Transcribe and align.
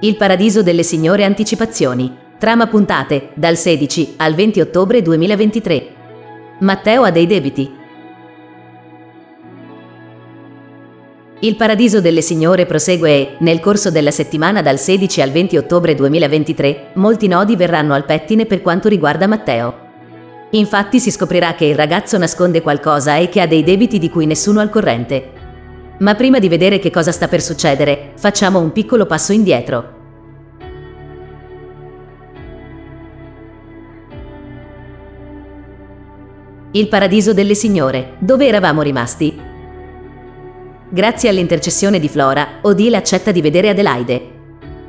Il 0.00 0.16
paradiso 0.16 0.62
delle 0.62 0.84
signore 0.84 1.24
anticipazioni. 1.24 2.16
Trama 2.38 2.68
puntate 2.68 3.30
dal 3.34 3.56
16 3.56 4.14
al 4.18 4.32
20 4.34 4.60
ottobre 4.60 5.02
2023. 5.02 5.86
Matteo 6.60 7.02
ha 7.02 7.10
dei 7.10 7.26
debiti. 7.26 7.68
Il 11.40 11.56
paradiso 11.56 12.00
delle 12.00 12.22
signore 12.22 12.64
prosegue 12.64 13.10
e, 13.10 13.36
nel 13.40 13.58
corso 13.58 13.90
della 13.90 14.12
settimana 14.12 14.62
dal 14.62 14.78
16 14.78 15.20
al 15.20 15.32
20 15.32 15.56
ottobre 15.56 15.96
2023, 15.96 16.90
molti 16.94 17.26
nodi 17.26 17.56
verranno 17.56 17.94
al 17.94 18.04
pettine 18.04 18.46
per 18.46 18.62
quanto 18.62 18.88
riguarda 18.88 19.26
Matteo. 19.26 19.86
Infatti 20.50 21.00
si 21.00 21.10
scoprirà 21.10 21.54
che 21.54 21.64
il 21.64 21.74
ragazzo 21.74 22.16
nasconde 22.18 22.62
qualcosa 22.62 23.16
e 23.16 23.28
che 23.28 23.40
ha 23.40 23.48
dei 23.48 23.64
debiti 23.64 23.98
di 23.98 24.10
cui 24.10 24.26
nessuno 24.26 24.60
è 24.60 24.62
al 24.62 24.70
corrente. 24.70 25.37
Ma 25.98 26.14
prima 26.14 26.38
di 26.38 26.48
vedere 26.48 26.78
che 26.78 26.90
cosa 26.90 27.10
sta 27.10 27.26
per 27.26 27.42
succedere, 27.42 28.12
facciamo 28.14 28.60
un 28.60 28.70
piccolo 28.70 29.04
passo 29.06 29.32
indietro. 29.32 29.96
Il 36.70 36.86
paradiso 36.86 37.32
delle 37.32 37.54
signore, 37.54 38.14
dove 38.18 38.46
eravamo 38.46 38.82
rimasti? 38.82 39.36
Grazie 40.90 41.28
all'intercessione 41.28 41.98
di 41.98 42.08
Flora, 42.08 42.58
Odile 42.60 42.96
accetta 42.96 43.32
di 43.32 43.40
vedere 43.40 43.70
Adelaide. 43.70 44.36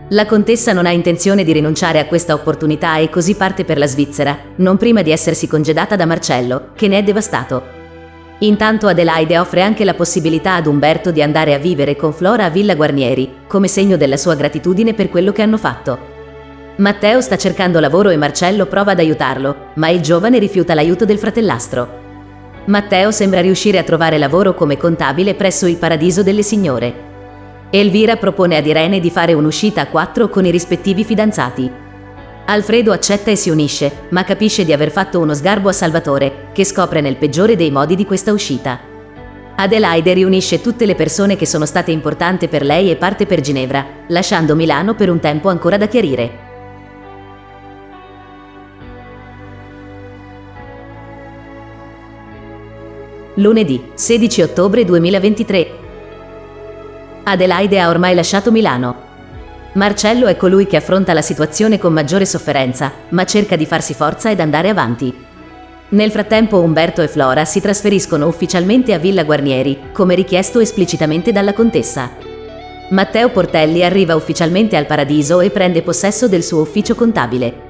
La 0.10 0.26
contessa 0.28 0.74
non 0.74 0.86
ha 0.86 0.92
intenzione 0.92 1.44
di 1.44 1.54
rinunciare 1.54 2.00
a 2.00 2.06
questa 2.06 2.34
opportunità 2.34 2.98
e 2.98 3.10
così 3.10 3.36
parte 3.36 3.64
per 3.64 3.78
la 3.78 3.88
Svizzera, 3.88 4.38
non 4.58 4.78
prima 4.78 5.02
di 5.02 5.12
essersi 5.12 5.48
congedata 5.48 5.96
da 5.96 6.06
Marcello, 6.06 6.70
che 6.76 6.88
ne 6.88 7.00
è 7.00 7.04
devastato. 7.04 7.79
Intanto 8.40 8.88
Adelaide 8.88 9.38
offre 9.38 9.62
anche 9.62 9.84
la 9.84 9.94
possibilità 9.94 10.56
ad 10.56 10.66
Umberto 10.66 11.12
di 11.12 11.22
andare 11.22 11.54
a 11.54 11.58
vivere 11.58 11.98
con 11.98 12.14
Flora 12.14 12.46
a 12.46 12.50
Villa 12.50 12.74
Guarnieri, 12.74 13.30
come 13.48 13.68
segno 13.68 13.98
della 13.98 14.16
sua 14.16 14.36
gratitudine 14.36 14.94
per 14.94 15.10
quello 15.10 15.34
che 15.34 15.42
hanno 15.42 15.58
fatto. 15.58 15.98
Matteo 16.78 17.20
sta 17.20 17.36
cercando 17.36 17.82
lavoro 17.82 18.10
e 18.10 18.16
Marcello 18.16 18.66
prova 18.66 18.92
ad 18.92 19.00
aiutarlo, 19.00 19.72
ma 19.76 19.90
il 19.90 20.00
giovane 20.00 20.40
rifiuta 20.40 20.74
l'aiuto 20.74 21.04
del 21.04 21.18
fratellastro. 21.18 22.08
Matteo 22.66 23.12
sembra 23.12 23.42
riuscire 23.42 23.78
a 23.78 23.84
trovare 23.84 24.18
lavoro 24.18 24.54
come 24.54 24.78
contabile 24.78 25.34
presso 25.36 25.66
il 25.66 25.76
Paradiso 25.76 26.24
delle 26.24 26.44
Signore. 26.44 27.08
Elvira 27.72 28.16
propone 28.16 28.56
ad 28.56 28.66
Irene 28.66 29.02
di 29.02 29.10
fare 29.10 29.34
un'uscita 29.34 29.82
a 29.82 29.88
quattro 29.88 30.30
con 30.30 30.46
i 30.46 30.52
rispettivi 30.52 31.04
fidanzati. 31.04 31.88
Alfredo 32.50 32.92
accetta 32.92 33.30
e 33.30 33.36
si 33.36 33.52
unisce, 33.52 34.08
ma 34.10 34.24
capisce 34.24 34.66
di 34.66 34.74
aver 34.74 34.90
fatto 34.90 35.20
uno 35.20 35.36
sgarbo 35.36 35.70
a 35.70 35.72
Salvatore, 35.72 36.48
che 36.52 36.66
scopre 36.66 37.00
nel 37.00 37.16
peggiore 37.16 37.56
dei 37.56 37.70
modi 37.70 37.94
di 37.94 38.08
questa 38.08 38.32
uscita. 38.32 38.80
Adelaide 39.56 40.14
riunisce 40.14 40.60
tutte 40.60 40.88
le 40.88 40.96
persone 40.96 41.36
che 41.36 41.46
sono 41.46 41.68
state 41.68 41.92
importanti 41.92 42.48
per 42.48 42.64
lei 42.64 42.90
e 42.90 42.96
parte 42.96 43.28
per 43.28 43.42
Ginevra, 43.42 43.86
lasciando 44.08 44.56
Milano 44.56 44.96
per 44.96 45.12
un 45.12 45.20
tempo 45.20 45.50
ancora 45.50 45.78
da 45.78 45.88
chiarire. 45.88 46.48
Lunedì, 53.36 53.92
16 53.94 54.42
ottobre 54.42 54.86
2023. 54.86 55.72
Adelaide 57.26 57.80
ha 57.80 57.90
ormai 57.90 58.16
lasciato 58.16 58.52
Milano. 58.52 59.09
Marcello 59.74 60.26
è 60.26 60.36
colui 60.36 60.66
che 60.66 60.78
affronta 60.78 61.14
la 61.14 61.22
situazione 61.22 61.78
con 61.78 61.94
maggiore 61.94 62.26
sofferenza, 62.26 62.92
ma 63.10 63.24
cerca 63.26 63.56
di 63.56 63.68
farsi 63.68 63.94
forza 63.94 64.32
ed 64.32 64.40
andare 64.40 64.70
avanti. 64.70 65.14
Nel 65.90 66.12
frattempo 66.12 66.60
Umberto 66.60 67.02
e 67.02 67.08
Flora 67.08 67.46
si 67.46 67.62
trasferiscono 67.62 68.28
ufficialmente 68.28 68.94
a 68.94 68.98
Villa 68.98 69.24
Guarnieri, 69.24 69.90
come 69.92 70.16
richiesto 70.16 70.60
esplicitamente 70.60 71.32
dalla 71.32 71.54
contessa. 71.54 72.12
Matteo 72.90 73.30
Portelli 73.30 73.84
arriva 73.84 74.16
ufficialmente 74.16 74.76
al 74.76 74.88
Paradiso 74.88 75.40
e 75.40 75.52
prende 75.52 75.84
possesso 75.84 76.28
del 76.28 76.44
suo 76.44 76.62
ufficio 76.62 76.96
contabile. 76.96 77.68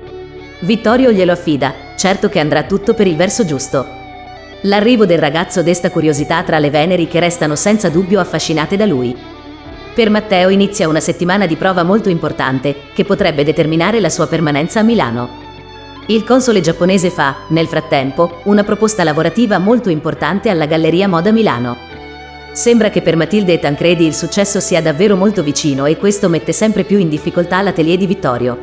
Vittorio 0.62 1.12
glielo 1.12 1.34
affida, 1.34 1.74
certo 1.98 2.30
che 2.30 2.40
andrà 2.40 2.64
tutto 2.64 2.94
per 2.94 3.08
il 3.08 3.18
verso 3.18 3.44
giusto. 3.44 3.86
L'arrivo 4.64 5.06
del 5.06 5.20
ragazzo 5.20 5.64
desta 5.64 5.90
curiosità 5.90 6.44
tra 6.44 6.60
le 6.60 6.70
Veneri 6.70 7.08
che 7.08 7.20
restano 7.20 7.56
senza 7.56 7.90
dubbio 7.90 8.20
affascinate 8.22 8.78
da 8.78 8.86
lui. 8.86 9.16
Per 10.00 10.10
Matteo 10.10 10.48
inizia 10.48 10.88
una 10.88 11.02
settimana 11.02 11.46
di 11.46 11.58
prova 11.58 11.84
molto 11.84 12.08
importante, 12.08 12.74
che 12.94 13.04
potrebbe 13.04 13.44
determinare 13.44 14.00
la 14.00 14.08
sua 14.08 14.28
permanenza 14.28 14.80
a 14.80 14.84
Milano. 14.84 15.28
Il 16.06 16.24
console 16.24 16.62
giapponese 16.62 17.10
fa, 17.10 17.40
nel 17.50 17.68
frattempo, 17.68 18.40
una 18.44 18.64
proposta 18.64 19.04
lavorativa 19.04 19.58
molto 19.58 19.90
importante 19.90 20.50
alla 20.50 20.68
Galleria 20.68 21.10
Moda 21.10 21.34
Milano. 21.34 21.76
Sembra 22.54 22.90
che 22.90 23.02
per 23.02 23.18
Matilde 23.18 23.52
e 23.52 23.60
Tancredi 23.60 24.06
il 24.06 24.14
successo 24.14 24.62
sia 24.62 24.82
davvero 24.82 25.18
molto 25.18 25.44
vicino 25.44 25.86
e 25.86 25.98
questo 25.98 26.30
mette 26.30 26.54
sempre 26.54 26.86
più 26.86 26.98
in 26.98 27.10
difficoltà 27.10 27.62
l'atelier 27.62 27.98
di 27.98 28.08
Vittorio. 28.08 28.58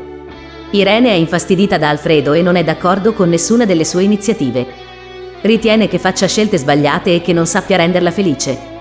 Irene 0.71 1.11
è 1.11 1.17
infastidita 1.17 1.77
da 1.77 1.91
Alfredo 1.91 2.33
e 2.33 2.41
non 2.41 2.57
è 2.57 2.65
d'accordo 2.65 3.13
con 3.13 3.29
nessuna 3.29 3.67
delle 3.67 3.85
sue 3.85 4.05
iniziative. 4.05 4.67
Ritiene 5.43 5.87
che 5.87 5.99
faccia 5.99 6.27
scelte 6.27 6.57
sbagliate 6.57 7.17
e 7.17 7.21
che 7.21 7.35
non 7.35 7.45
sappia 7.45 7.77
renderla 7.77 8.11
felice. 8.11 8.75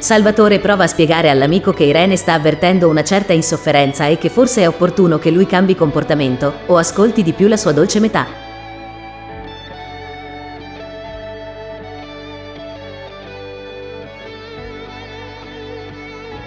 Salvatore 0.00 0.60
prova 0.60 0.84
a 0.84 0.86
spiegare 0.86 1.28
all'amico 1.28 1.74
che 1.74 1.84
Irene 1.84 2.16
sta 2.16 2.32
avvertendo 2.32 2.88
una 2.88 3.04
certa 3.04 3.34
insofferenza 3.34 4.06
e 4.06 4.16
che 4.16 4.30
forse 4.30 4.62
è 4.62 4.66
opportuno 4.66 5.18
che 5.18 5.30
lui 5.30 5.44
cambi 5.44 5.74
comportamento 5.74 6.60
o 6.66 6.78
ascolti 6.78 7.22
di 7.22 7.34
più 7.34 7.48
la 7.48 7.58
sua 7.58 7.72
dolce 7.72 8.00
metà. 8.00 8.26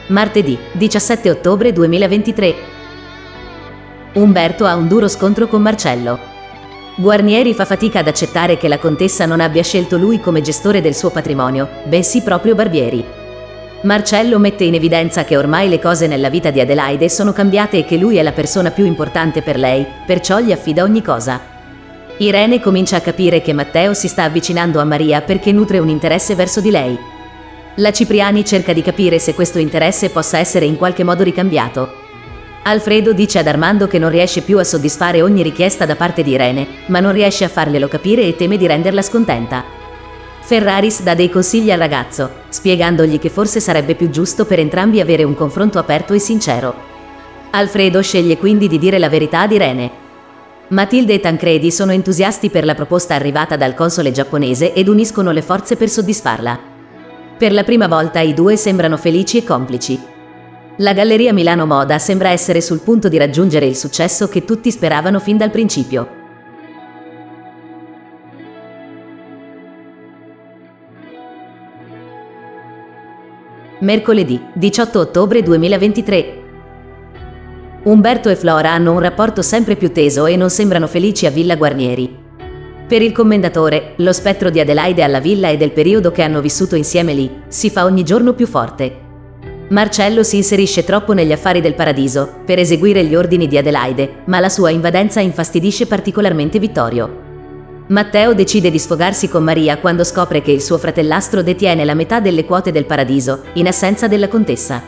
Martedì, 0.07 0.57
17 0.71 1.29
ottobre 1.29 1.71
2023. 1.71 2.55
Umberto 4.13 4.65
ha 4.65 4.75
un 4.75 4.87
duro 4.87 5.07
scontro 5.07 5.45
con 5.47 5.61
Marcello. 5.61 6.17
Guarnieri 6.95 7.53
fa 7.53 7.65
fatica 7.65 7.99
ad 7.99 8.07
accettare 8.07 8.57
che 8.57 8.67
la 8.67 8.79
contessa 8.79 9.27
non 9.27 9.39
abbia 9.39 9.61
scelto 9.61 9.97
lui 9.97 10.19
come 10.19 10.41
gestore 10.41 10.81
del 10.81 10.95
suo 10.95 11.11
patrimonio, 11.11 11.69
bensì 11.85 12.23
proprio 12.23 12.55
Barbieri. 12.55 13.21
Marcello 13.83 14.39
mette 14.39 14.63
in 14.63 14.75
evidenza 14.75 15.25
che 15.25 15.35
ormai 15.35 15.67
le 15.67 15.77
cose 15.77 16.07
nella 16.07 16.29
vita 16.29 16.51
di 16.51 16.61
Adelaide 16.61 17.09
sono 17.09 17.33
cambiate 17.33 17.79
e 17.79 17.85
che 17.85 17.97
lui 17.97 18.15
è 18.15 18.23
la 18.23 18.31
persona 18.31 18.71
più 18.71 18.85
importante 18.85 19.41
per 19.41 19.57
lei, 19.57 19.85
perciò 20.05 20.39
gli 20.39 20.53
affida 20.53 20.83
ogni 20.83 21.01
cosa. 21.01 21.41
Irene 22.19 22.61
comincia 22.61 22.95
a 22.95 23.01
capire 23.01 23.41
che 23.41 23.51
Matteo 23.51 23.93
si 23.93 24.07
sta 24.07 24.23
avvicinando 24.23 24.79
a 24.79 24.85
Maria 24.85 25.19
perché 25.21 25.51
nutre 25.51 25.79
un 25.79 25.89
interesse 25.89 26.33
verso 26.33 26.61
di 26.61 26.71
lei. 26.71 26.97
La 27.75 27.91
Cipriani 27.91 28.45
cerca 28.45 28.71
di 28.71 28.81
capire 28.81 29.19
se 29.19 29.33
questo 29.33 29.59
interesse 29.59 30.09
possa 30.09 30.37
essere 30.37 30.63
in 30.63 30.77
qualche 30.77 31.03
modo 31.03 31.23
ricambiato. 31.23 31.91
Alfredo 32.63 33.11
dice 33.11 33.39
ad 33.39 33.47
Armando 33.47 33.87
che 33.87 33.99
non 33.99 34.11
riesce 34.11 34.43
più 34.43 34.59
a 34.59 34.63
soddisfare 34.63 35.21
ogni 35.21 35.43
richiesta 35.43 35.85
da 35.85 35.97
parte 35.97 36.23
di 36.23 36.31
Irene, 36.31 36.65
ma 36.85 37.01
non 37.01 37.11
riesce 37.11 37.43
a 37.43 37.49
farglielo 37.49 37.89
capire 37.89 38.21
e 38.21 38.37
teme 38.37 38.55
di 38.55 38.65
renderla 38.65 39.01
scontenta. 39.01 39.82
Ferraris 40.45 41.01
dà 41.03 41.15
dei 41.15 41.29
consigli 41.29 41.71
al 41.71 41.79
ragazzo, 41.79 42.29
spiegandogli 42.49 43.17
che 43.17 43.29
forse 43.29 43.61
sarebbe 43.61 43.95
più 43.95 44.09
giusto 44.09 44.43
per 44.43 44.59
entrambi 44.59 44.99
avere 44.99 45.23
un 45.23 45.35
confronto 45.35 45.79
aperto 45.79 46.13
e 46.13 46.19
sincero. 46.19 46.75
Alfredo 47.51 48.01
sceglie 48.01 48.37
quindi 48.37 48.67
di 48.67 48.77
dire 48.77 48.99
la 48.99 49.07
verità 49.07 49.39
ad 49.39 49.53
Irene. 49.53 49.91
Matilde 50.67 51.13
e 51.13 51.19
Tancredi 51.21 51.71
sono 51.71 51.93
entusiasti 51.93 52.49
per 52.49 52.65
la 52.65 52.75
proposta 52.75 53.15
arrivata 53.15 53.55
dal 53.55 53.73
console 53.73 54.11
giapponese 54.11 54.73
ed 54.73 54.89
uniscono 54.89 55.31
le 55.31 55.41
forze 55.41 55.77
per 55.77 55.87
soddisfarla. 55.87 56.59
Per 57.37 57.53
la 57.53 57.63
prima 57.63 57.87
volta 57.87 58.19
i 58.19 58.33
due 58.33 58.57
sembrano 58.57 58.97
felici 58.97 59.37
e 59.37 59.45
complici. 59.45 59.97
La 60.77 60.91
Galleria 60.91 61.31
Milano 61.31 61.65
Moda 61.65 61.99
sembra 61.99 62.31
essere 62.31 62.59
sul 62.59 62.81
punto 62.81 63.07
di 63.07 63.17
raggiungere 63.17 63.65
il 63.65 63.77
successo 63.77 64.27
che 64.27 64.43
tutti 64.43 64.71
speravano 64.71 65.19
fin 65.19 65.37
dal 65.37 65.51
principio. 65.51 66.22
Mercoledì 73.83 74.41
18 74.53 74.97
ottobre 74.97 75.43
2023. 75.43 76.41
Umberto 77.83 78.29
e 78.29 78.37
Flora 78.37 78.71
hanno 78.71 78.93
un 78.93 78.99
rapporto 78.99 79.41
sempre 79.41 79.75
più 79.75 79.91
teso 79.91 80.25
e 80.25 80.37
non 80.37 80.49
sembrano 80.49 80.87
felici 80.87 81.25
a 81.25 81.29
Villa 81.29 81.57
Guarnieri. 81.57 82.21
Per 82.87 83.01
il 83.01 83.11
commendatore, 83.11 83.95
lo 83.97 84.13
spettro 84.13 84.49
di 84.49 84.61
Adelaide 84.61 85.03
alla 85.03 85.19
villa 85.19 85.49
e 85.49 85.57
del 85.57 85.73
periodo 85.73 86.11
che 86.11 86.21
hanno 86.21 86.39
vissuto 86.39 86.77
insieme 86.77 87.13
lì 87.13 87.29
si 87.49 87.69
fa 87.69 87.83
ogni 87.83 88.03
giorno 88.03 88.33
più 88.33 88.47
forte. 88.47 89.01
Marcello 89.67 90.23
si 90.23 90.37
inserisce 90.37 90.85
troppo 90.85 91.11
negli 91.11 91.33
affari 91.33 91.59
del 91.59 91.75
paradiso 91.75 92.41
per 92.45 92.59
eseguire 92.59 93.03
gli 93.03 93.15
ordini 93.15 93.47
di 93.47 93.57
Adelaide, 93.57 94.21
ma 94.25 94.39
la 94.39 94.49
sua 94.49 94.69
invadenza 94.69 95.19
infastidisce 95.19 95.87
particolarmente 95.87 96.57
Vittorio. 96.57 97.22
Matteo 97.87 98.33
decide 98.33 98.71
di 98.71 98.79
sfogarsi 98.79 99.27
con 99.27 99.43
Maria 99.43 99.77
quando 99.77 100.05
scopre 100.05 100.41
che 100.41 100.51
il 100.51 100.61
suo 100.61 100.77
fratellastro 100.77 101.43
detiene 101.43 101.83
la 101.83 101.93
metà 101.93 102.21
delle 102.21 102.45
quote 102.45 102.71
del 102.71 102.85
paradiso, 102.85 103.43
in 103.53 103.67
assenza 103.67 104.07
della 104.07 104.29
contessa. 104.29 104.81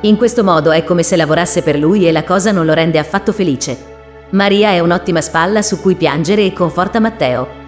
In 0.00 0.16
questo 0.16 0.42
modo 0.42 0.70
è 0.70 0.84
come 0.84 1.02
se 1.02 1.16
lavorasse 1.16 1.62
per 1.62 1.78
lui 1.78 2.06
e 2.06 2.12
la 2.12 2.24
cosa 2.24 2.50
non 2.50 2.64
lo 2.64 2.72
rende 2.72 2.98
affatto 2.98 3.32
felice. 3.32 3.92
Maria 4.30 4.70
è 4.70 4.80
un'ottima 4.80 5.20
spalla 5.20 5.60
su 5.60 5.80
cui 5.80 5.96
piangere 5.96 6.46
e 6.46 6.54
conforta 6.54 6.98
Matteo. 6.98 7.62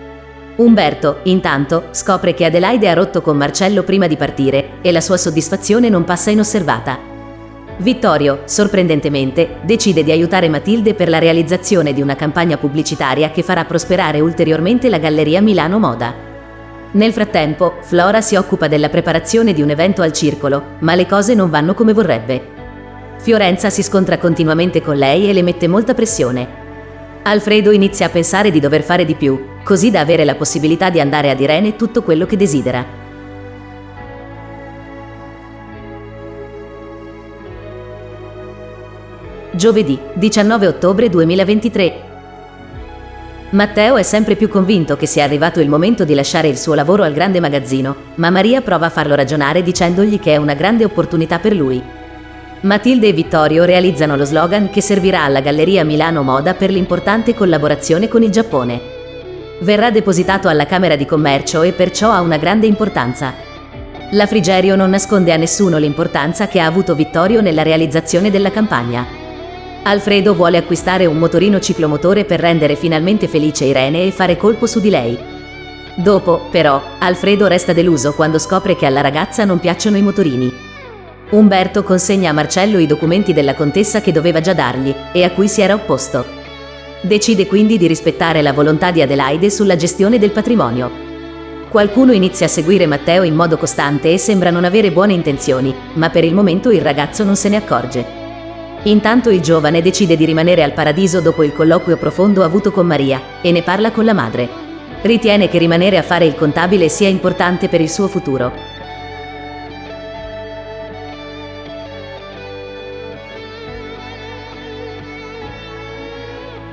Umberto, 0.57 1.19
intanto, 1.25 1.89
scopre 1.91 2.33
che 2.33 2.47
Adelaide 2.47 2.89
ha 2.89 2.95
rotto 2.95 3.21
con 3.21 3.37
Marcello 3.37 3.83
prima 3.83 4.07
di 4.07 4.17
partire 4.17 4.79
e 4.81 4.91
la 4.91 5.03
sua 5.03 5.19
soddisfazione 5.19 5.91
non 5.91 6.05
passa 6.05 6.31
inosservata. 6.31 7.16
Vittorio, 7.79 8.41
sorprendentemente, 8.47 9.57
decide 9.63 10.03
di 10.03 10.11
aiutare 10.11 10.49
Matilde 10.49 10.95
per 10.95 11.11
la 11.11 11.19
realizzazione 11.19 11.93
di 11.93 12.01
una 12.01 12.17
campagna 12.17 12.57
pubblicitaria 12.57 13.31
che 13.31 13.43
farà 13.43 13.67
prosperare 13.67 14.21
ulteriormente 14.21 14.89
la 14.89 14.97
Galleria 14.97 15.43
Milano 15.43 15.79
Moda. 15.79 16.15
Nel 16.93 17.13
frattempo, 17.13 17.75
Flora 17.83 18.23
si 18.23 18.35
occupa 18.35 18.67
della 18.67 18.89
preparazione 18.89 19.53
di 19.53 19.61
un 19.61 19.69
evento 19.69 20.01
al 20.01 20.13
circolo, 20.13 20.77
ma 20.79 20.95
le 20.95 21.07
cose 21.07 21.35
non 21.35 21.51
vanno 21.51 21.75
come 21.75 21.93
vorrebbe. 21.93 22.55
Fiorenza 23.19 23.69
si 23.69 23.83
scontra 23.83 24.17
continuamente 24.17 24.81
con 24.81 24.97
lei 24.97 25.29
e 25.29 25.35
le 25.35 25.43
mette 25.43 25.69
molta 25.69 25.93
pressione. 25.93 26.65
Alfredo 27.25 27.73
inizia 27.73 28.07
a 28.07 28.11
pensare 28.11 28.51
di 28.51 28.61
dover 28.61 28.85
fare 28.85 29.05
di 29.05 29.15
più, 29.15 29.39
così 29.63 29.91
da 29.91 30.01
avere 30.01 30.25
la 30.25 30.37
possibilità 30.37 30.89
di 30.89 31.01
andare 31.01 31.29
ad 31.29 31.41
Irene 31.41 31.77
tutto 31.77 32.03
quello 32.03 32.25
che 32.25 32.39
desidera. 32.39 33.05
Giovedì, 39.57 39.99
19 40.13 40.67
ottobre 40.67 41.09
2023. 41.09 41.95
Matteo 43.51 43.97
è 43.97 44.03
sempre 44.03 44.37
più 44.37 44.51
convinto 44.51 44.99
che 44.99 45.07
sia 45.07 45.25
arrivato 45.25 45.61
il 45.61 45.71
momento 45.71 46.05
di 46.05 46.15
lasciare 46.15 46.49
il 46.49 46.59
suo 46.59 46.75
lavoro 46.75 47.05
al 47.05 47.15
grande 47.15 47.41
magazzino, 47.41 47.97
ma 48.17 48.29
Maria 48.29 48.61
prova 48.61 48.85
a 48.85 48.91
farlo 48.91 49.15
ragionare 49.15 49.63
dicendogli 49.63 50.21
che 50.21 50.35
è 50.35 50.37
una 50.37 50.53
grande 50.53 50.85
opportunità 50.85 51.39
per 51.39 51.55
lui. 51.55 51.83
Matilde 52.61 53.09
e 53.09 53.13
Vittorio 53.15 53.65
realizzano 53.65 54.15
lo 54.15 54.27
slogan 54.27 54.69
che 54.69 54.83
servirà 54.83 55.25
alla 55.25 55.41
Galleria 55.41 55.87
Milano 55.87 56.23
Moda 56.23 56.53
per 56.53 56.71
l'importante 56.71 57.33
collaborazione 57.33 58.09
con 58.09 58.23
il 58.23 58.31
Giappone. 58.31 58.79
Verrà 59.61 59.91
depositato 59.91 60.49
alla 60.49 60.67
Camera 60.67 60.97
di 60.97 61.07
Commercio 61.07 61.63
e 61.63 61.73
perciò 61.73 62.11
ha 62.11 62.21
una 62.21 62.37
grande 62.37 62.67
importanza. 62.67 63.33
La 64.11 64.27
Frigerio 64.27 64.77
non 64.77 64.91
nasconde 64.91 65.33
a 65.33 65.37
nessuno 65.39 65.79
l'importanza 65.79 66.47
che 66.47 66.61
ha 66.61 66.67
avuto 66.67 66.95
Vittorio 66.95 67.41
nella 67.41 67.63
realizzazione 67.63 68.31
della 68.31 68.51
campagna. 68.51 69.25
Alfredo 69.89 70.35
vuole 70.35 70.57
acquistare 70.57 71.07
un 71.07 71.17
motorino 71.17 71.61
ciclomotore 71.61 72.25
per 72.25 72.41
rendere 72.41 72.75
finalmente 72.75 73.29
felice 73.29 73.67
Irene 73.67 74.05
e 74.05 74.11
fare 74.11 74.37
colpo 74.37 74.67
su 74.67 74.81
di 74.81 74.91
lei. 74.91 75.17
Dopo, 75.95 76.49
però, 76.51 76.83
Alfredo 76.99 77.47
resta 77.47 77.73
deluso 77.73 78.13
quando 78.13 78.41
scopre 78.41 78.75
che 78.75 78.85
alla 78.85 79.01
ragazza 79.01 79.45
non 79.45 79.61
piacciono 79.61 79.97
i 79.97 80.03
motorini. 80.03 80.53
Umberto 81.31 81.85
consegna 81.85 82.31
a 82.31 82.33
Marcello 82.33 82.79
i 82.79 82.87
documenti 82.89 83.33
della 83.33 83.55
contessa 83.55 84.01
che 84.01 84.11
doveva 84.11 84.41
già 84.41 84.55
dargli 84.55 84.93
e 85.13 85.23
a 85.23 85.31
cui 85.31 85.47
si 85.47 85.61
era 85.61 85.75
opposto. 85.75 86.25
Decide 87.01 87.47
quindi 87.47 87.79
di 87.79 87.87
rispettare 87.87 88.43
la 88.43 88.53
volontà 88.53 88.91
di 88.91 89.03
Adelaide 89.03 89.51
sulla 89.51 89.77
gestione 89.77 90.19
del 90.19 90.33
patrimonio. 90.33 90.91
Qualcuno 91.69 92.11
inizia 92.11 92.47
a 92.47 92.49
seguire 92.49 92.87
Matteo 92.87 93.23
in 93.23 93.37
modo 93.37 93.57
costante 93.57 94.13
e 94.13 94.19
sembra 94.19 94.51
non 94.51 94.65
avere 94.65 94.91
buone 94.91 95.13
intenzioni, 95.13 95.73
ma 95.93 96.11
per 96.11 96.25
il 96.25 96.35
momento 96.35 96.73
il 96.73 96.81
ragazzo 96.81 97.23
non 97.23 97.37
se 97.37 97.49
ne 97.49 97.57
accorge. 97.57 98.26
Intanto 98.87 99.31
il 99.31 99.41
giovane 99.41 99.83
decide 99.83 100.17
di 100.17 100.25
rimanere 100.25 100.63
al 100.63 100.73
paradiso 100.73 101.21
dopo 101.21 101.43
il 101.43 101.53
colloquio 101.53 101.97
profondo 101.97 102.43
avuto 102.43 102.71
con 102.71 102.87
Maria 102.87 103.21
e 103.41 103.53
ne 103.53 103.63
parla 103.63 103.93
con 103.93 104.05
la 104.05 104.15
madre. 104.15 104.49
Ritiene 105.03 105.49
che 105.49 105.59
rimanere 105.59 105.99
a 105.99 106.03
fare 106.03 106.25
il 106.25 106.35
contabile 106.35 106.89
sia 106.89 107.09
importante 107.09 107.69
per 107.69 107.81
il 107.81 107.91
suo 107.91 108.09
futuro 108.09 108.75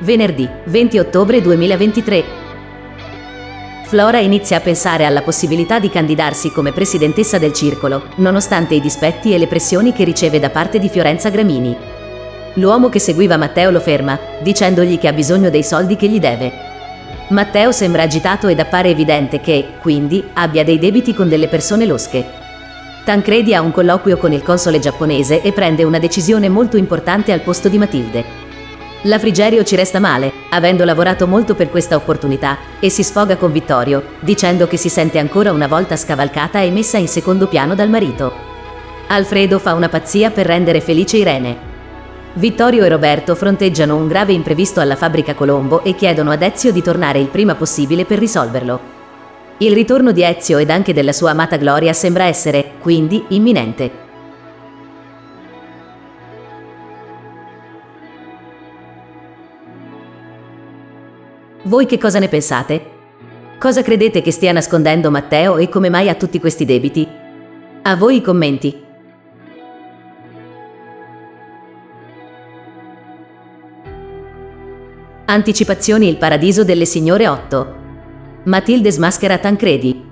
venerdì 0.03 0.47
20 0.65 0.99
ottobre 0.99 1.41
2023. 1.41 2.41
Flora 3.85 4.19
inizia 4.19 4.57
a 4.57 4.59
pensare 4.59 5.05
alla 5.05 5.21
possibilità 5.21 5.79
di 5.79 5.89
candidarsi 5.89 6.51
come 6.51 6.71
presidentessa 6.71 7.37
del 7.37 7.53
circolo, 7.53 8.03
nonostante 8.15 8.75
i 8.75 8.81
dispetti 8.81 9.33
e 9.33 9.37
le 9.37 9.47
pressioni 9.47 9.93
che 9.93 10.03
riceve 10.03 10.39
da 10.39 10.49
parte 10.49 10.79
di 10.79 10.89
Fiorenza 10.89 11.29
Gramini. 11.29 11.92
L'uomo 12.55 12.89
che 12.89 12.99
seguiva 12.99 13.35
Matteo 13.35 13.71
lo 13.71 13.79
ferma, 13.79 14.19
dicendogli 14.41 14.99
che 14.99 15.07
ha 15.07 15.13
bisogno 15.13 15.49
dei 15.49 15.63
soldi 15.63 15.95
che 15.95 16.07
gli 16.07 16.19
deve. 16.19 16.51
Matteo 17.29 17.71
sembra 17.71 18.03
agitato 18.03 18.47
ed 18.47 18.59
appare 18.59 18.89
evidente 18.89 19.39
che, 19.39 19.69
quindi, 19.81 20.23
abbia 20.33 20.63
dei 20.63 20.77
debiti 20.77 21.15
con 21.15 21.29
delle 21.29 21.47
persone 21.47 21.85
losche. 21.85 22.23
Tancredi 23.03 23.55
ha 23.55 23.61
un 23.61 23.71
colloquio 23.71 24.17
con 24.17 24.33
il 24.33 24.43
console 24.43 24.79
giapponese 24.79 25.41
e 25.41 25.51
prende 25.51 25.83
una 25.83 25.97
decisione 25.97 26.47
molto 26.47 26.77
importante 26.77 27.31
al 27.31 27.41
posto 27.41 27.69
di 27.69 27.79
Matilde. 27.79 28.23
La 29.05 29.17
Frigerio 29.19 29.63
ci 29.63 29.75
resta 29.75 29.99
male, 29.99 30.31
avendo 30.51 30.85
lavorato 30.85 31.27
molto 31.27 31.55
per 31.55 31.69
questa 31.69 31.95
opportunità, 31.95 32.57
e 32.79 32.89
si 32.89 33.03
sfoga 33.03 33.35
con 33.35 33.51
Vittorio, 33.51 34.03
dicendo 34.19 34.67
che 34.67 34.77
si 34.77 34.89
sente 34.89 35.17
ancora 35.17 35.51
una 35.51 35.67
volta 35.67 35.97
scavalcata 35.97 36.61
e 36.61 36.69
messa 36.69 36.97
in 36.97 37.07
secondo 37.07 37.47
piano 37.47 37.73
dal 37.73 37.89
marito. 37.89 38.31
Alfredo 39.07 39.59
fa 39.59 39.73
una 39.73 39.89
pazzia 39.89 40.29
per 40.29 40.45
rendere 40.45 40.79
felice 40.79 41.17
Irene. 41.17 41.72
Vittorio 42.35 42.83
e 42.83 42.89
Roberto 42.89 43.35
fronteggiano 43.35 43.95
un 43.95 44.07
grave 44.07 44.33
imprevisto 44.33 44.79
alla 44.79 44.95
fabbrica 44.95 45.35
Colombo 45.35 45.83
e 45.83 45.93
chiedono 45.93 46.31
ad 46.31 46.41
Ezio 46.41 46.71
di 46.71 46.81
tornare 46.81 47.19
il 47.19 47.27
prima 47.27 47.53
possibile 47.53 48.05
per 48.05 48.17
risolverlo. 48.17 48.79
Il 49.57 49.71
ritorno 49.71 50.11
di 50.11 50.23
Ezio 50.23 50.57
ed 50.57 50.71
anche 50.71 50.93
della 50.93 51.11
sua 51.11 51.29
amata 51.29 51.57
Gloria 51.57 51.93
sembra 51.93 52.23
essere, 52.23 52.71
quindi, 52.79 53.23
imminente. 53.29 54.01
Voi 61.61 61.85
che 61.85 61.99
cosa 61.99 62.17
ne 62.17 62.29
pensate? 62.29 62.91
Cosa 63.59 63.83
credete 63.83 64.23
che 64.23 64.31
stia 64.31 64.51
nascondendo 64.51 65.11
Matteo 65.11 65.57
e 65.57 65.69
come 65.69 65.89
mai 65.89 66.09
ha 66.09 66.15
tutti 66.15 66.39
questi 66.39 66.65
debiti? 66.65 67.07
A 67.83 67.95
voi 67.95 68.17
i 68.17 68.21
commenti. 68.21 68.82
Anticipazioni 75.25 76.09
Il 76.09 76.17
paradiso 76.17 76.65
delle 76.65 76.83
signore 76.83 77.29
8. 77.29 77.75
Matilde 78.43 78.91
smaschera 78.91 79.37
Tancredi. 79.37 80.03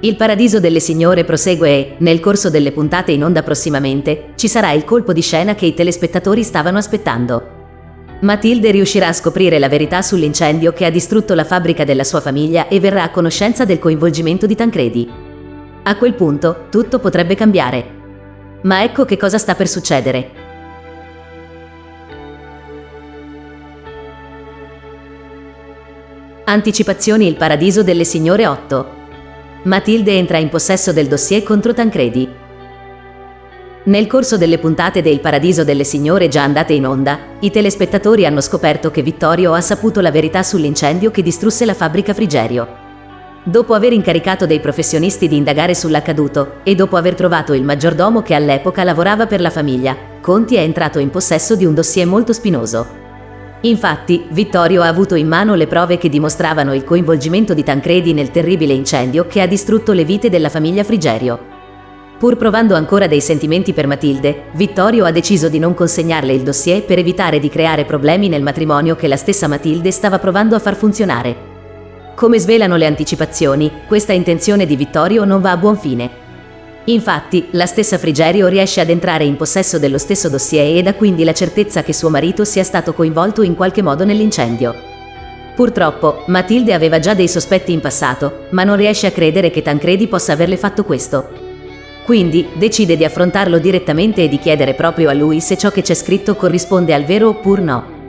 Il 0.00 0.16
paradiso 0.16 0.58
delle 0.58 0.80
signore 0.80 1.22
prosegue 1.22 1.68
e, 1.68 1.94
nel 1.98 2.18
corso 2.18 2.50
delle 2.50 2.72
puntate 2.72 3.12
in 3.12 3.22
onda 3.22 3.44
prossimamente, 3.44 4.32
ci 4.34 4.48
sarà 4.48 4.72
il 4.72 4.82
colpo 4.82 5.12
di 5.12 5.20
scena 5.20 5.54
che 5.54 5.66
i 5.66 5.74
telespettatori 5.74 6.42
stavano 6.42 6.78
aspettando. 6.78 7.58
Matilde 8.22 8.72
riuscirà 8.72 9.06
a 9.06 9.12
scoprire 9.12 9.60
la 9.60 9.68
verità 9.68 10.02
sull'incendio 10.02 10.72
che 10.72 10.84
ha 10.84 10.90
distrutto 10.90 11.34
la 11.34 11.44
fabbrica 11.44 11.84
della 11.84 12.04
sua 12.04 12.20
famiglia 12.20 12.66
e 12.66 12.80
verrà 12.80 13.04
a 13.04 13.10
conoscenza 13.10 13.64
del 13.64 13.78
coinvolgimento 13.78 14.46
di 14.46 14.56
Tancredi. 14.56 15.08
A 15.84 15.96
quel 15.96 16.14
punto 16.14 16.66
tutto 16.70 16.98
potrebbe 16.98 17.36
cambiare. 17.36 17.98
Ma 18.62 18.82
ecco 18.82 19.04
che 19.04 19.16
cosa 19.16 19.38
sta 19.38 19.54
per 19.54 19.68
succedere. 19.68 20.39
Anticipazioni 26.50 27.28
Il 27.28 27.36
paradiso 27.36 27.84
delle 27.84 28.02
signore 28.02 28.44
8. 28.44 28.86
Matilde 29.62 30.16
entra 30.16 30.38
in 30.38 30.48
possesso 30.48 30.92
del 30.92 31.06
dossier 31.06 31.44
contro 31.44 31.72
Tancredi. 31.72 32.28
Nel 33.84 34.08
corso 34.08 34.36
delle 34.36 34.58
puntate 34.58 35.00
del 35.00 35.20
Paradiso 35.20 35.62
delle 35.62 35.84
Signore 35.84 36.26
già 36.26 36.42
andate 36.42 36.72
in 36.72 36.88
onda, 36.88 37.20
i 37.38 37.52
telespettatori 37.52 38.26
hanno 38.26 38.40
scoperto 38.40 38.90
che 38.90 39.00
Vittorio 39.00 39.52
ha 39.52 39.60
saputo 39.60 40.00
la 40.00 40.10
verità 40.10 40.42
sull'incendio 40.42 41.12
che 41.12 41.22
distrusse 41.22 41.64
la 41.64 41.74
fabbrica 41.74 42.14
Frigerio. 42.14 42.66
Dopo 43.44 43.72
aver 43.72 43.92
incaricato 43.92 44.44
dei 44.44 44.58
professionisti 44.58 45.28
di 45.28 45.36
indagare 45.36 45.76
sull'accaduto 45.76 46.62
e 46.64 46.74
dopo 46.74 46.96
aver 46.96 47.14
trovato 47.14 47.52
il 47.52 47.62
maggiordomo 47.62 48.22
che 48.22 48.34
all'epoca 48.34 48.82
lavorava 48.82 49.28
per 49.28 49.40
la 49.40 49.50
famiglia, 49.50 49.96
Conti 50.20 50.56
è 50.56 50.62
entrato 50.62 50.98
in 50.98 51.10
possesso 51.10 51.54
di 51.54 51.64
un 51.64 51.74
dossier 51.74 52.08
molto 52.08 52.32
spinoso. 52.32 52.99
Infatti, 53.62 54.24
Vittorio 54.30 54.80
ha 54.80 54.88
avuto 54.88 55.14
in 55.14 55.28
mano 55.28 55.54
le 55.54 55.66
prove 55.66 55.98
che 55.98 56.08
dimostravano 56.08 56.74
il 56.74 56.82
coinvolgimento 56.82 57.52
di 57.52 57.62
Tancredi 57.62 58.14
nel 58.14 58.30
terribile 58.30 58.72
incendio 58.72 59.26
che 59.26 59.42
ha 59.42 59.46
distrutto 59.46 59.92
le 59.92 60.04
vite 60.04 60.30
della 60.30 60.48
famiglia 60.48 60.82
Frigerio. 60.82 61.58
Pur 62.18 62.36
provando 62.36 62.74
ancora 62.74 63.06
dei 63.06 63.20
sentimenti 63.20 63.72
per 63.72 63.86
Matilde, 63.86 64.44
Vittorio 64.52 65.04
ha 65.04 65.10
deciso 65.10 65.48
di 65.48 65.58
non 65.58 65.74
consegnarle 65.74 66.32
il 66.32 66.42
dossier 66.42 66.84
per 66.84 66.98
evitare 66.98 67.38
di 67.38 67.48
creare 67.48 67.84
problemi 67.84 68.28
nel 68.28 68.42
matrimonio 68.42 68.96
che 68.96 69.08
la 69.08 69.16
stessa 69.16 69.46
Matilde 69.46 69.90
stava 69.90 70.18
provando 70.18 70.54
a 70.54 70.58
far 70.58 70.74
funzionare. 70.76 71.48
Come 72.14 72.38
svelano 72.38 72.76
le 72.76 72.86
anticipazioni, 72.86 73.70
questa 73.86 74.12
intenzione 74.12 74.66
di 74.66 74.76
Vittorio 74.76 75.24
non 75.24 75.40
va 75.40 75.52
a 75.52 75.56
buon 75.56 75.78
fine. 75.78 76.19
Infatti, 76.90 77.46
la 77.52 77.66
stessa 77.66 77.98
Frigerio 77.98 78.48
riesce 78.48 78.80
ad 78.80 78.90
entrare 78.90 79.24
in 79.24 79.36
possesso 79.36 79.78
dello 79.78 79.98
stesso 79.98 80.28
dossier 80.28 80.76
ed 80.76 80.88
ha 80.88 80.94
quindi 80.94 81.22
la 81.22 81.32
certezza 81.32 81.82
che 81.82 81.92
suo 81.92 82.10
marito 82.10 82.44
sia 82.44 82.64
stato 82.64 82.94
coinvolto 82.94 83.42
in 83.42 83.54
qualche 83.54 83.80
modo 83.80 84.04
nell'incendio. 84.04 84.74
Purtroppo, 85.54 86.24
Matilde 86.26 86.72
aveva 86.72 86.98
già 86.98 87.14
dei 87.14 87.28
sospetti 87.28 87.70
in 87.72 87.80
passato, 87.80 88.46
ma 88.50 88.64
non 88.64 88.76
riesce 88.76 89.06
a 89.06 89.12
credere 89.12 89.50
che 89.50 89.62
Tancredi 89.62 90.08
possa 90.08 90.32
averle 90.32 90.56
fatto 90.56 90.84
questo. 90.84 91.28
Quindi, 92.04 92.48
decide 92.54 92.96
di 92.96 93.04
affrontarlo 93.04 93.58
direttamente 93.58 94.24
e 94.24 94.28
di 94.28 94.38
chiedere 94.38 94.74
proprio 94.74 95.10
a 95.10 95.12
lui 95.12 95.40
se 95.40 95.56
ciò 95.56 95.70
che 95.70 95.82
c'è 95.82 95.94
scritto 95.94 96.34
corrisponde 96.34 96.92
al 96.92 97.04
vero 97.04 97.28
oppure 97.28 97.62
no. 97.62 97.99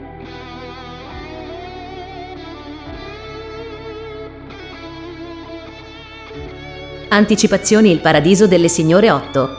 Anticipazioni 7.14 7.90
Il 7.90 8.00
paradiso 8.00 8.46
delle 8.46 8.68
signore 8.68 9.10
8. 9.10 9.56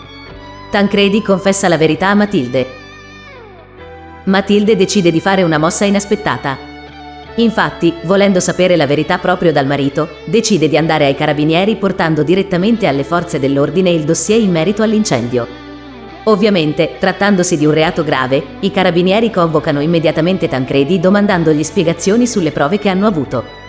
Tancredi 0.72 1.22
confessa 1.22 1.68
la 1.68 1.78
verità 1.78 2.08
a 2.08 2.16
Matilde. 2.16 2.66
Matilde 4.24 4.76
decide 4.76 5.12
di 5.12 5.22
fare 5.22 5.44
una 5.44 5.60
mossa 5.60 5.86
inaspettata. 5.86 6.58
Infatti, 7.36 7.94
volendo 8.06 8.40
sapere 8.40 8.76
la 8.76 8.88
verità 8.88 9.20
proprio 9.20 9.52
dal 9.52 9.68
marito, 9.68 10.16
decide 10.26 10.68
di 10.68 10.78
andare 10.78 11.06
ai 11.06 11.14
carabinieri 11.14 11.76
portando 11.76 12.24
direttamente 12.24 12.88
alle 12.88 13.04
forze 13.04 13.40
dell'ordine 13.40 13.92
il 13.92 14.04
dossier 14.04 14.40
in 14.40 14.50
merito 14.50 14.82
all'incendio. 14.82 15.46
Ovviamente, 16.24 16.96
trattandosi 16.98 17.56
di 17.56 17.68
un 17.68 17.74
reato 17.74 18.04
grave, 18.04 18.44
i 18.62 18.72
carabinieri 18.72 19.30
convocano 19.30 19.80
immediatamente 19.80 20.48
Tancredi 20.48 21.00
domandandogli 21.00 21.64
spiegazioni 21.64 22.26
sulle 22.26 22.52
prove 22.52 22.80
che 22.80 22.90
hanno 22.90 23.06
avuto. 23.06 23.62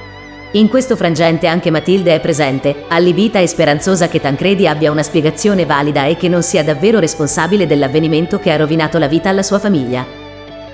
In 0.55 0.69
questo 0.69 0.95
frangente 0.95 1.49
anche 1.49 1.73
Matilde 1.73 2.15
è 2.15 2.21
presente, 2.21 2.85
allibita 2.87 3.41
e 3.41 3.47
speranzosa 3.49 4.07
che 4.07 4.21
Tancredi 4.21 4.69
abbia 4.69 4.93
una 4.93 5.03
spiegazione 5.03 5.67
valida 5.67 6.05
e 6.05 6.17
che 6.17 6.29
non 6.29 6.45
sia 6.45 6.63
davvero 6.63 7.01
responsabile 7.01 7.67
dell'avvenimento 7.67 8.39
che 8.39 8.53
ha 8.53 8.57
rovinato 8.57 8.99
la 8.99 9.09
vita 9.09 9.31
alla 9.31 9.43
sua 9.43 9.59
famiglia. 9.59 10.07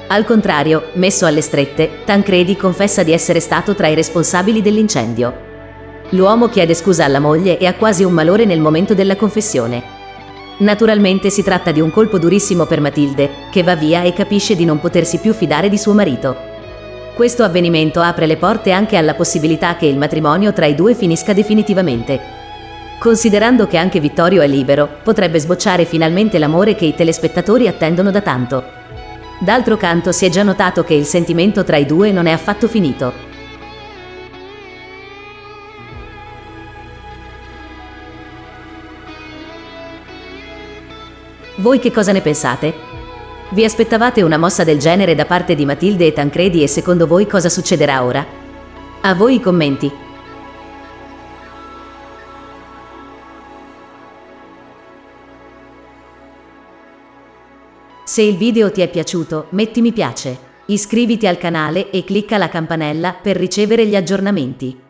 Al 0.09 0.27
contrario, 0.27 0.91
messo 0.95 1.25
alle 1.25 1.41
strette, 1.41 2.05
Tancredi 2.05 2.57
confessa 2.57 3.03
di 3.03 3.13
essere 3.13 3.41
stato 3.41 3.75
tra 3.75 3.87
i 3.87 3.95
responsabili 3.95 4.61
dell'incendio. 4.61 5.49
L'uomo 6.11 6.51
chiede 6.51 6.75
scusa 6.75 7.07
alla 7.07 7.19
moglie 7.19 7.57
e 7.57 7.65
ha 7.65 7.73
quasi 7.73 8.05
un 8.05 8.13
malore 8.13 8.45
nel 8.45 8.61
momento 8.61 8.93
della 8.93 9.17
confessione. 9.17 9.83
Naturalmente 10.59 11.31
si 11.31 11.43
tratta 11.43 11.71
di 11.71 11.81
un 11.81 11.91
colpo 11.91 12.19
durissimo 12.19 12.67
per 12.67 12.83
Matilde, 12.83 13.31
che 13.51 13.63
va 13.63 13.77
via 13.77 14.03
e 14.03 14.13
capisce 14.13 14.55
di 14.57 14.67
non 14.67 14.79
potersi 14.79 15.17
più 15.21 15.33
fidare 15.33 15.71
di 15.71 15.79
suo 15.79 15.95
marito. 15.95 16.50
Questo 17.21 17.43
avvenimento 17.43 18.00
apre 18.00 18.25
le 18.25 18.39
porte 18.39 18.73
anche 18.73 18.97
alla 18.97 19.12
possibilità 19.12 19.77
che 19.77 19.85
il 19.85 19.99
matrimonio 19.99 20.55
tra 20.55 20.65
i 20.65 20.75
due 20.75 20.95
finisca 20.95 21.35
definitivamente. 21.35 22.19
Considerando 22.99 23.67
che 23.67 23.77
anche 23.77 24.00
Vittorio 24.00 24.41
è 24.41 24.47
libero, 24.47 24.89
potrebbe 25.03 25.39
sbocciare 25.39 25.85
finalmente 25.85 26.39
l'amore 26.39 26.75
che 26.75 26.87
i 26.87 26.95
telespettatori 26.95 27.69
attendono 27.69 28.11
da 28.11 28.23
tanto. 28.23 28.65
D'altro 29.39 29.77
canto 29.77 30.12
si 30.12 30.25
è 30.25 30.31
già 30.31 30.43
notato 30.43 30.83
che 30.83 30.95
il 30.95 31.05
sentimento 31.05 31.62
tra 31.62 31.77
i 31.77 31.85
due 31.85 32.11
non 32.11 32.25
è 32.25 32.31
affatto 32.31 32.67
finito. 32.69 33.12
Voi 41.57 41.79
che 41.81 41.93
cosa 41.93 42.12
ne 42.12 42.23
pensate? 42.23 43.00
Vi 43.52 43.64
aspettavate 43.64 44.23
una 44.23 44.38
mossa 44.38 44.62
del 44.62 44.78
genere 44.78 45.16
da 45.16 45.26
parte 45.26 45.57
di 45.57 45.64
Matilde 45.64 46.07
e 46.07 46.12
Tancredi 46.12 46.62
e 46.62 46.69
secondo 46.69 47.09
voi 47.09 47.26
cosa 47.26 47.49
succederà 47.49 48.04
ora? 48.04 48.25
A 49.00 49.12
voi 49.14 49.35
i 49.35 49.40
commenti. 49.40 49.90
Se 58.04 58.23
il 58.23 58.37
video 58.37 58.71
ti 58.71 58.83
è 58.83 58.88
piaciuto, 58.88 59.47
metti 59.50 59.80
mi 59.80 59.90
piace, 59.90 60.38
iscriviti 60.66 61.26
al 61.26 61.37
canale 61.37 61.90
e 61.90 62.04
clicca 62.04 62.38
la 62.38 62.49
campanella 62.49 63.16
per 63.21 63.37
ricevere 63.37 63.85
gli 63.85 63.97
aggiornamenti. 63.97 64.89